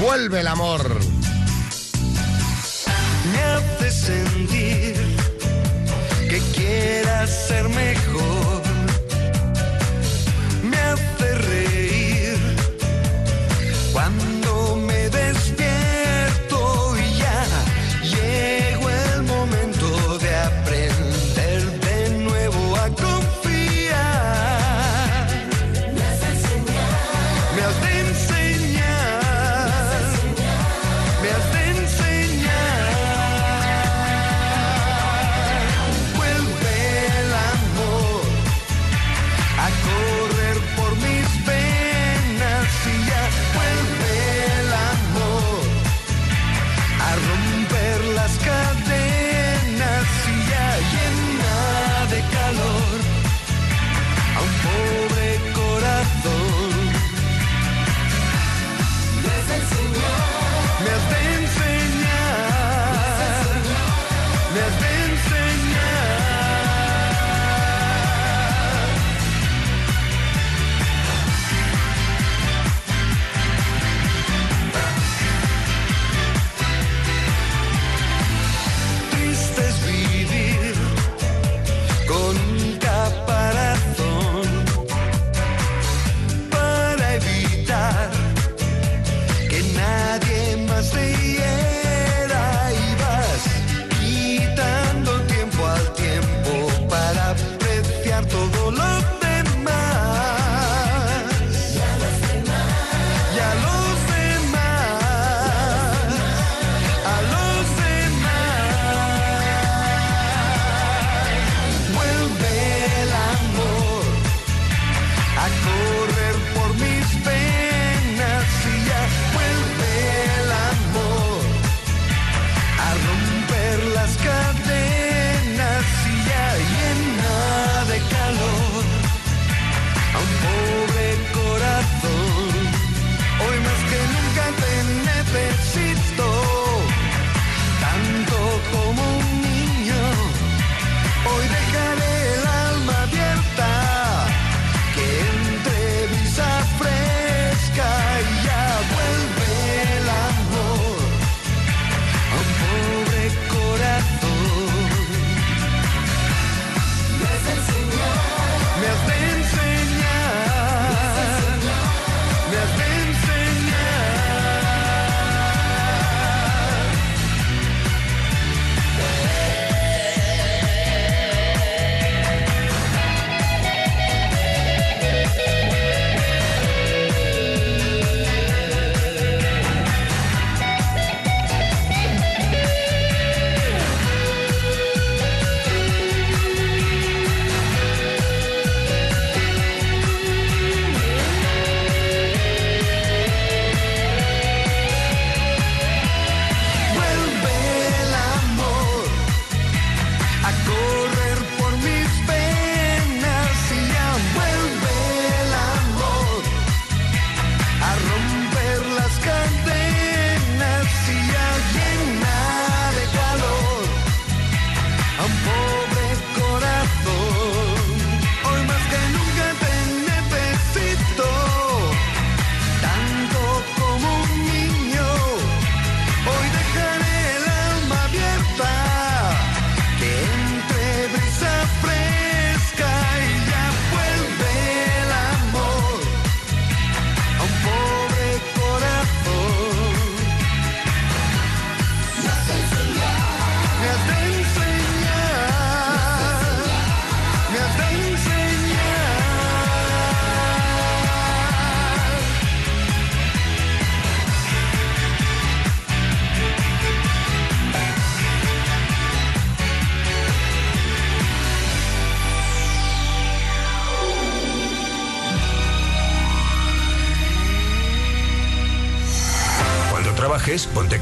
[0.00, 1.00] Vuelve el amor.
[3.32, 4.94] Me hace sentir
[6.30, 8.62] que quieras ser mejor.
[10.62, 11.57] Me hace reír.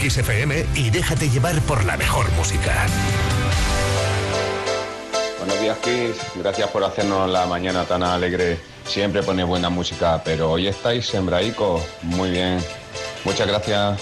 [0.09, 2.87] XFM y déjate llevar por la mejor música.
[5.39, 6.17] Buenos días, Chris.
[6.37, 8.59] Gracias por hacernos la mañana tan alegre.
[8.85, 11.83] Siempre pone buena música, pero hoy estáis sembraicos.
[12.03, 12.59] Muy bien.
[13.25, 14.01] Muchas gracias.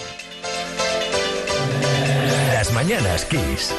[2.53, 3.73] Las mañanas, Kiss.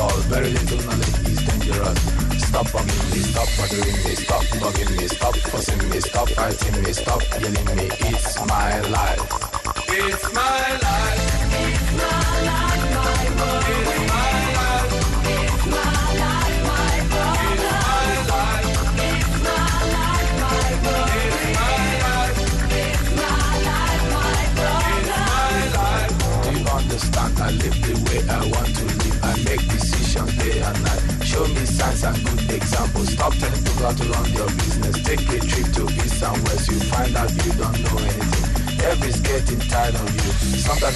[0.00, 0.18] All.
[0.30, 1.98] Very little knowledge is dangerous.
[2.48, 4.37] Stop bugging me, stop bothering me, stop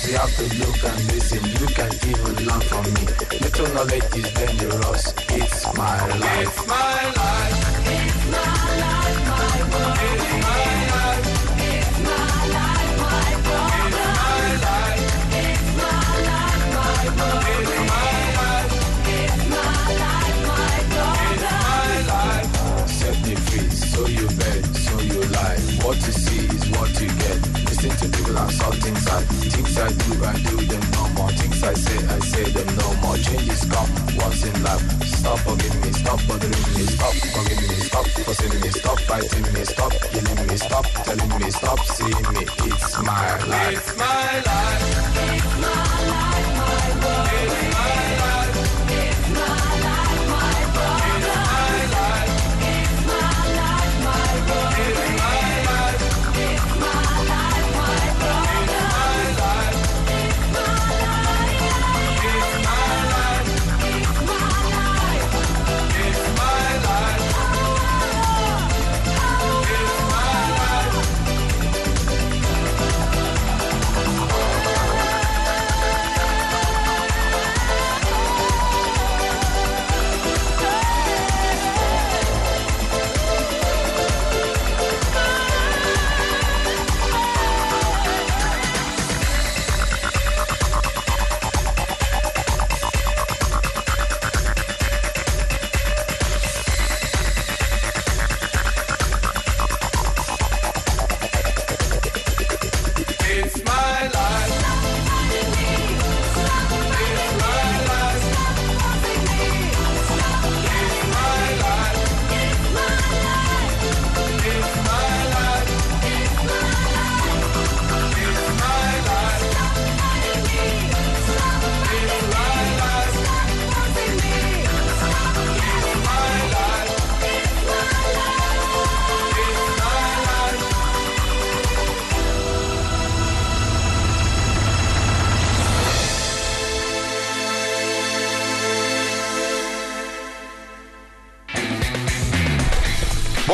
[0.03, 1.45] Sometimes you have to look and listen.
[1.45, 3.39] You can even learn from me.
[3.41, 5.15] Little knowledge is dangerous.
[5.29, 6.49] It's my life.
[6.49, 7.22] It's my life.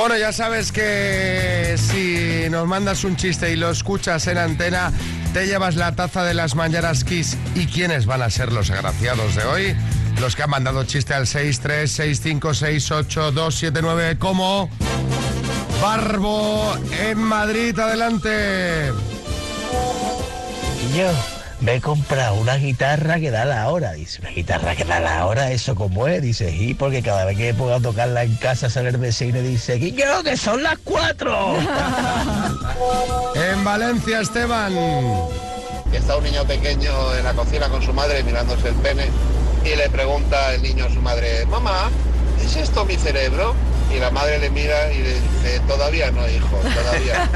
[0.09, 4.91] Bueno, ya sabes que si nos mandas un chiste y lo escuchas en antena,
[5.35, 7.37] te llevas la taza de las mañanas Kiss.
[7.55, 9.77] ¿Y quiénes van a ser los agraciados de hoy?
[10.19, 14.71] Los que han mandado chiste al 636568279 como
[15.83, 17.79] Barbo en Madrid.
[17.79, 18.95] Adelante.
[20.97, 23.93] Yo me he comprado una guitarra que da la hora.
[23.93, 26.23] Dice, una guitarra que da la hora, ¿eso cómo es?
[26.23, 29.79] Dice, y porque cada vez que pongo a tocarla en casa, salir de cine, dice,
[29.81, 31.57] que yo, que son las cuatro.
[33.35, 34.73] En Valencia, Esteban.
[35.93, 39.07] Y está un niño pequeño en la cocina con su madre mirándose el pene
[39.65, 41.91] y le pregunta el niño a su madre, mamá,
[42.43, 43.55] ¿es esto mi cerebro?
[43.95, 47.31] Y la madre le mira y le dice, todavía no, hijo, todavía.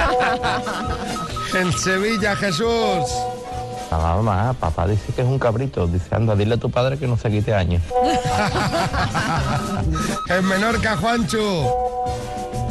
[1.54, 3.31] En Sevilla, Jesús.
[3.92, 5.86] Mamá, mamá, papá dice que es un cabrito.
[5.86, 7.82] Dice, anda, dile a tu padre que no se quite años.
[10.30, 11.66] En Menorca, Juanchu.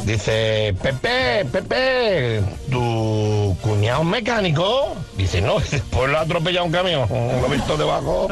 [0.04, 4.96] Dice, Pepe, Pepe, ¿tu cuñado es mecánico?
[5.16, 8.26] Dice, no, después lo ha atropellado un camión, lo he visto debajo.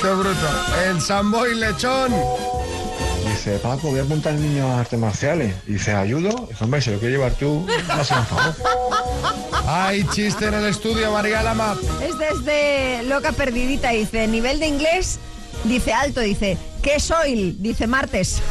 [0.00, 0.46] Qué bruto.
[0.86, 2.12] En Samboy Lechón.
[3.28, 5.54] Dice, Paco, voy a apuntar al niño a artes marciales.
[5.66, 6.46] Dice, ¿ayudo?
[6.48, 8.54] Dice, hombre, si lo quieres llevar tú, hazme un favor.
[9.66, 11.76] Hay chiste en el estudio, María Lama.
[12.02, 15.18] Es desde Loca Perdidita, dice, nivel de inglés,
[15.64, 17.56] dice alto, dice, ¿qué soy?
[17.58, 18.42] Dice martes.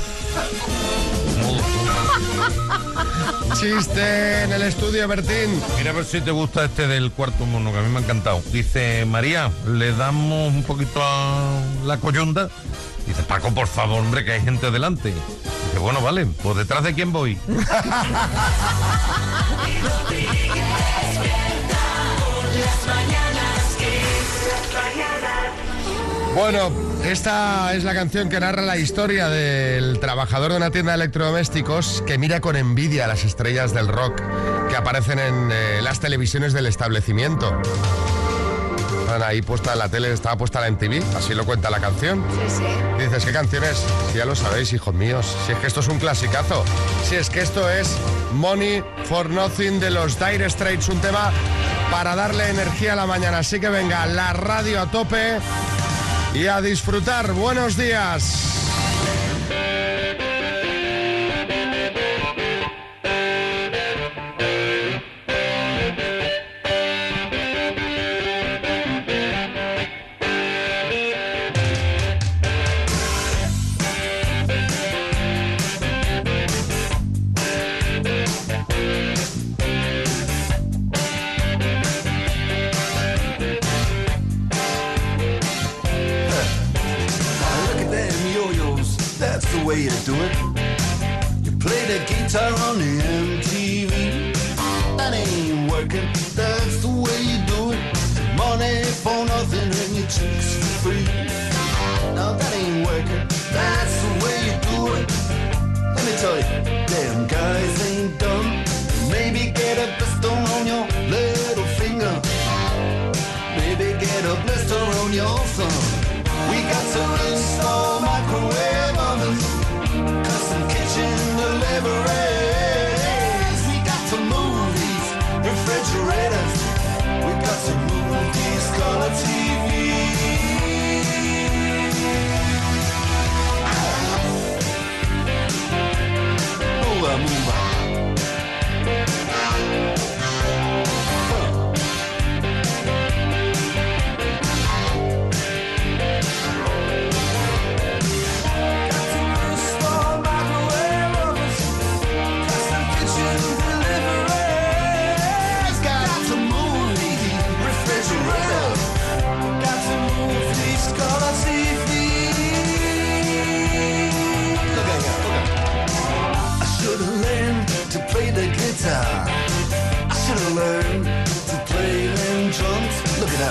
[3.59, 5.61] Chiste en el estudio, Bertín.
[5.77, 8.01] Mira a ver si te gusta este del cuarto mono, que a mí me ha
[8.01, 8.41] encantado.
[8.51, 12.49] Dice, María, ¿le damos un poquito a la coyunda?
[13.11, 15.09] Dice, Paco, por favor, hombre, que hay gente delante.
[15.09, 17.37] Dice, bueno, vale, pues detrás de quién voy.
[26.33, 26.71] Bueno,
[27.03, 32.03] esta es la canción que narra la historia del trabajador de una tienda de electrodomésticos
[32.07, 34.21] que mira con envidia a las estrellas del rock
[34.69, 37.61] que aparecen en eh, las televisiones del establecimiento.
[39.11, 42.23] Ahí puesta la tele, estaba puesta la MTV, así lo cuenta la canción.
[42.31, 43.03] Sí, sí.
[43.03, 43.83] Dices, ¿qué canción es?
[44.11, 45.35] Si ya lo sabéis, hijos míos.
[45.45, 46.63] Si es que esto es un clasicazo.
[47.03, 47.97] Si es que esto es
[48.33, 51.31] Money for Nothing de los Dire Straits, un tema
[51.91, 53.39] para darle energía a la mañana.
[53.39, 55.39] Así que venga, la radio a tope
[56.33, 57.33] y a disfrutar.
[57.33, 58.60] Buenos días.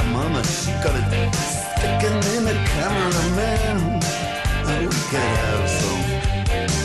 [0.01, 1.05] That mama, she got it
[1.76, 4.01] sticking in the cameraman.
[4.64, 6.05] Oh, we could have some.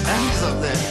[0.09, 0.81] And he's up there.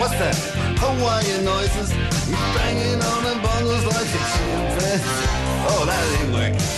[0.00, 0.36] What's that?
[0.80, 1.90] Hawaiian noises.
[1.92, 5.28] He's banging on the bongos like a chimpanzee.
[5.68, 6.68] Oh, that ain't working.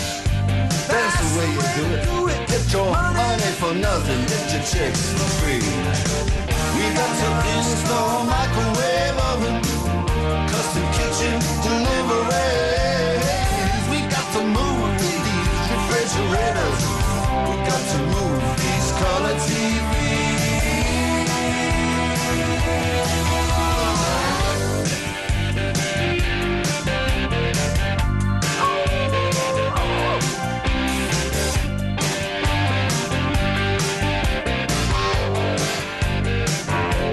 [0.90, 2.38] That's the way you do it.
[2.48, 4.20] Get your money for nothing.
[4.26, 5.62] Get your chicks for free.
[6.74, 9.56] We got to install microwave oven,
[10.50, 13.26] custom kitchen deliveries.
[13.90, 14.95] We got to move
[16.26, 16.82] refrigerators.
[17.48, 19.94] We got to move these color TVs.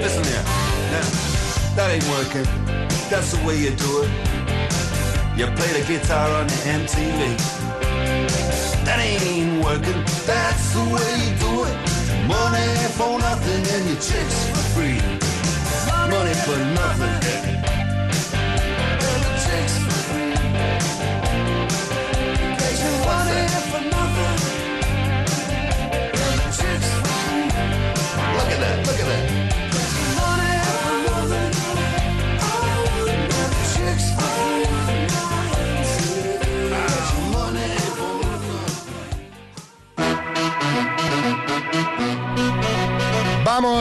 [0.01, 0.43] Listen here.
[0.91, 1.07] Now,
[1.75, 2.47] that ain't working.
[3.09, 4.09] That's the way you do it.
[5.37, 7.52] You play the guitar on the MTV.
[9.21, 10.03] Ain't working.
[10.25, 11.77] That's the way you do it.
[12.27, 14.99] Money for nothing and your chicks for free.
[16.09, 17.32] Money for nothing.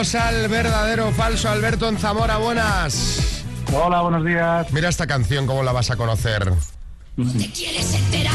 [0.03, 1.47] Vamos al verdadero falso.
[1.47, 3.45] Alberto en Zamora, buenas.
[3.71, 4.67] Hola, buenos días.
[4.73, 6.43] Mira esta canción, ¿cómo la vas a conocer?
[7.15, 8.33] Te quieres enterar.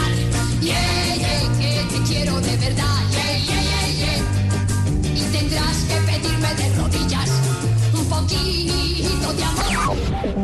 [0.63, 2.85] Yeah, yeah, que te quiero de verdad.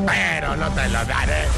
[0.06, 1.48] Pero no te lo daré.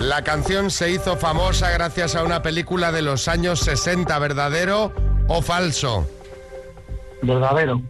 [0.00, 4.92] La canción se hizo famosa gracias a una película de los años 60, ¿verdadero
[5.28, 6.08] o falso?
[7.26, 7.80] Verdadero.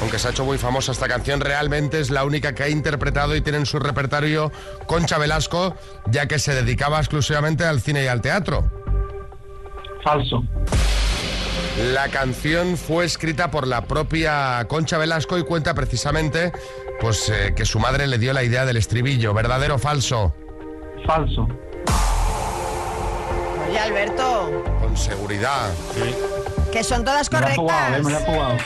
[0.00, 3.34] Aunque se ha hecho muy famosa esta canción, realmente es la única que ha interpretado
[3.34, 4.52] y tiene en su repertorio
[4.86, 5.74] Concha Velasco,
[6.06, 8.70] ya que se dedicaba exclusivamente al cine y al teatro.
[10.04, 10.44] Falso.
[11.92, 16.52] La canción fue escrita por la propia Concha Velasco y cuenta precisamente
[17.00, 19.34] pues, eh, que su madre le dio la idea del estribillo.
[19.34, 20.34] ¿Verdadero o falso?
[21.06, 21.48] Falso.
[23.68, 25.70] Oye, Alberto, Con seguridad.
[26.76, 27.98] Que son todas Me la he jugado, correctas.
[27.98, 28.56] eh, me la jugado.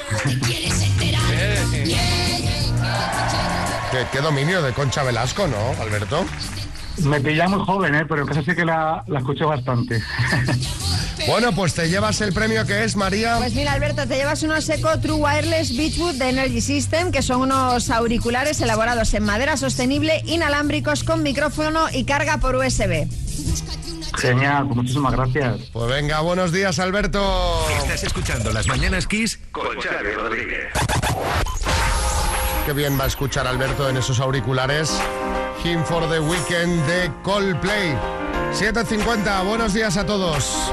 [3.92, 6.24] Qué, qué dominio de Concha Velasco, ¿no, Alberto?
[7.04, 8.04] Me pilla muy joven, ¿eh?
[8.08, 10.02] pero casi sí que la, la escucho bastante.
[11.26, 13.36] Bueno, pues te llevas el premio que es, María.
[13.36, 17.42] Pues mira, Alberto, te llevas unos Eco True Wireless Beachwood de Energy System, que son
[17.42, 23.06] unos auriculares elaborados en madera sostenible, inalámbricos con micrófono y carga por USB.
[24.16, 25.70] Genial, pues muchísimas gracias.
[25.72, 27.66] Pues venga, buenos días, Alberto.
[27.78, 30.72] Estás escuchando Las Mañanas Kiss con Xavi Rodríguez.
[32.66, 35.00] Qué bien va a escuchar Alberto en esos auriculares.
[35.64, 37.96] Him for the Weekend de Coldplay.
[38.52, 40.72] 7.50, buenos días a todos.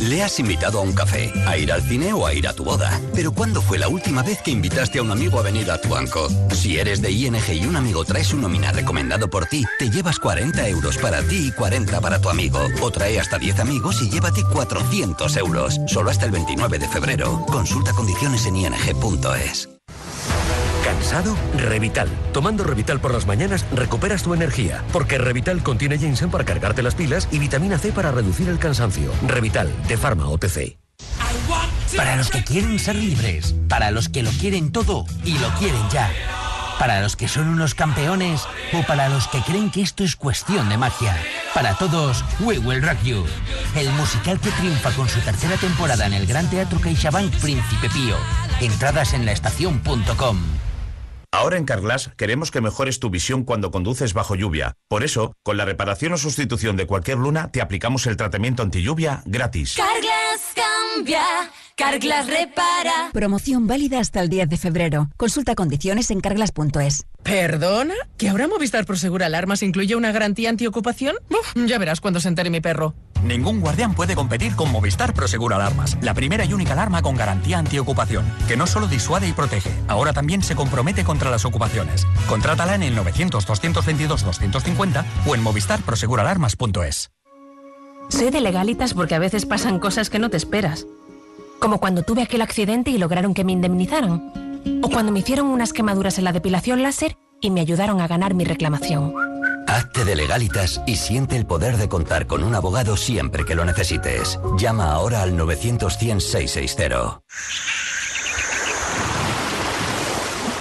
[0.00, 2.64] Le has invitado a un café, a ir al cine o a ir a tu
[2.64, 3.00] boda.
[3.14, 5.88] Pero ¿cuándo fue la última vez que invitaste a un amigo a venir a tu
[5.88, 6.28] banco?
[6.52, 10.18] Si eres de ING y un amigo trae su nómina recomendado por ti, te llevas
[10.18, 12.60] 40 euros para ti y 40 para tu amigo.
[12.82, 15.80] O trae hasta 10 amigos y llévate 400 euros.
[15.86, 17.44] Solo hasta el 29 de febrero.
[17.46, 19.75] Consulta condiciones en ing.es.
[20.86, 21.36] ¿Cansado?
[21.56, 22.08] Revital.
[22.32, 26.94] Tomando Revital por las mañanas recuperas tu energía, porque Revital contiene ginseng para cargarte las
[26.94, 29.10] pilas y vitamina C para reducir el cansancio.
[29.26, 30.78] Revital, de Pharma OTC.
[31.96, 35.82] Para los que quieren ser libres, para los que lo quieren todo y lo quieren
[35.90, 36.08] ya.
[36.78, 40.68] Para los que son unos campeones o para los que creen que esto es cuestión
[40.68, 41.16] de magia.
[41.52, 43.24] Para todos, We Will Rock You.
[43.74, 48.16] El musical que triunfa con su tercera temporada en el Gran Teatro CaixaBank Príncipe Pío.
[48.60, 50.38] Entradas en laestacion.com.
[51.30, 54.74] Ahora en Carglass queremos que mejores tu visión cuando conduces bajo lluvia.
[54.88, 58.82] Por eso, con la reparación o sustitución de cualquier luna, te aplicamos el tratamiento anti
[58.82, 59.76] lluvia gratis.
[59.76, 61.50] Carglass cambia,
[61.86, 63.10] Carglass repara.
[63.12, 65.10] Promoción válida hasta el 10 de febrero.
[65.18, 67.04] Consulta condiciones en carglass.es.
[67.22, 67.92] ¿Perdona?
[68.16, 71.16] ¿Que ahora Movistar Prosegur Alarmas incluye una garantía antiocupación?
[71.28, 72.94] Uf, ya verás cuando se entere mi perro.
[73.22, 77.58] Ningún guardián puede competir con Movistar Prosegur Alarmas, la primera y única alarma con garantía
[77.58, 82.06] antiocupación, que no solo disuade y protege, ahora también se compromete contra las ocupaciones.
[82.26, 87.10] Contrátala en el 900-222-250 o en movistarproseguralarmas.es.
[88.08, 90.86] Soy de legalitas porque a veces pasan cosas que no te esperas.
[91.60, 94.32] Como cuando tuve aquel accidente y lograron que me indemnizaran.
[94.82, 98.34] O cuando me hicieron unas quemaduras en la depilación láser y me ayudaron a ganar
[98.34, 99.14] mi reclamación.
[99.66, 103.64] Hazte de legalitas y siente el poder de contar con un abogado siempre que lo
[103.64, 104.38] necesites.
[104.58, 107.20] Llama ahora al 900-100-660.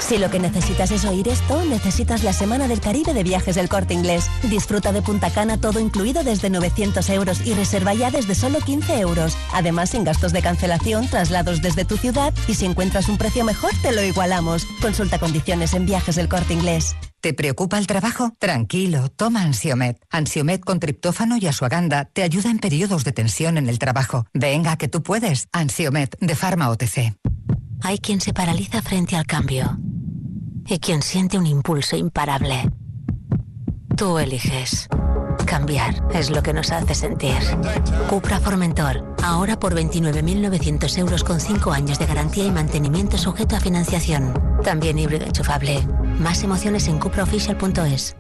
[0.08, 3.68] Si lo que necesitas es oír esto, necesitas la Semana del Caribe de Viajes del
[3.68, 4.30] Corte Inglés.
[4.44, 9.00] Disfruta de Punta Cana todo incluido desde 900 euros y reserva ya desde solo 15
[9.00, 9.36] euros.
[9.52, 13.72] Además, sin gastos de cancelación, traslados desde tu ciudad y si encuentras un precio mejor,
[13.82, 14.68] te lo igualamos.
[14.80, 16.96] Consulta condiciones en Viajes del Corte Inglés.
[17.20, 18.32] ¿Te preocupa el trabajo?
[18.38, 20.00] Tranquilo, toma Ansiomet.
[20.12, 24.28] Ansiomet con triptófano y asuaganda te ayuda en periodos de tensión en el trabajo.
[24.36, 25.48] Venga, que tú puedes.
[25.52, 27.16] Ansiomet de Pharma OTC.
[27.82, 29.78] Hay quien se paraliza frente al cambio
[30.68, 32.70] y quien siente un impulso imparable.
[33.96, 34.88] Tú eliges.
[35.46, 37.38] Cambiar es lo que nos hace sentir.
[38.10, 43.60] Cupra Formentor, ahora por 29.900 euros con 5 años de garantía y mantenimiento sujeto a
[43.60, 44.34] financiación.
[44.64, 45.88] También híbrido enchufable.
[46.20, 48.16] Más emociones en cupraofficial.es.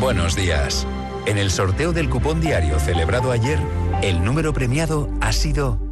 [0.00, 0.86] Buenos días.
[1.26, 3.60] En el sorteo del cupón diario celebrado ayer,
[4.02, 5.87] el número premiado ha sido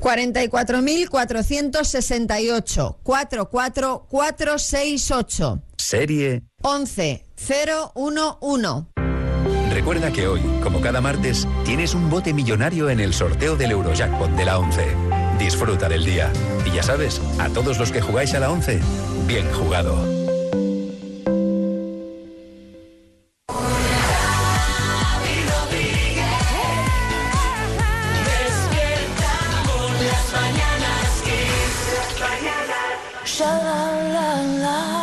[0.00, 2.96] 44.468.
[3.02, 5.62] 44468.
[5.76, 6.42] serie.
[6.62, 8.86] 11011.
[9.72, 14.30] Recuerda que hoy, como cada martes, tienes un bote millonario en el sorteo del Eurojackpot
[14.32, 14.82] de la 11.
[15.38, 16.30] Disfruta del día.
[16.66, 18.80] Y ya sabes, a todos los que jugáis a la 11,
[19.26, 20.19] bien jugado.
[33.40, 34.10] Con las mañanas Kiss.
[34.12, 34.60] Las mañanas.
[34.60, 34.99] Sha-la-la-la.